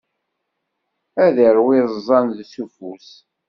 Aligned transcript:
Ad 1.25 1.37
irwi 1.47 1.77
iẓẓan 1.83 2.27
s 2.51 2.53
ufus. 2.63 3.09